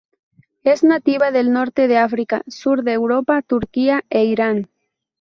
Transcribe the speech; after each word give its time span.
Es 0.63 0.83
nativa 0.83 1.29
del 1.29 1.53
norte 1.53 1.87
de 1.87 1.99
África, 1.99 2.41
sur 2.47 2.81
de 2.81 2.93
Europa, 2.93 3.43
Turquía 3.43 4.01
e 4.09 4.25
Irán. 4.25 4.67